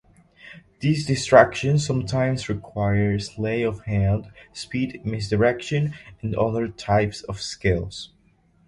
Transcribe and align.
These 0.79 1.05
distractions 1.05 1.85
sometimes 1.85 2.49
require 2.49 3.19
sleight 3.19 3.63
of 3.67 3.81
hand, 3.83 4.31
speed, 4.51 5.05
misdirection 5.05 5.93
and 6.23 6.33
other 6.35 6.69
types 6.69 7.21
of 7.21 7.39
skills. 7.39 8.11